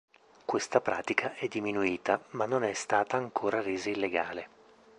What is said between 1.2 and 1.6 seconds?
è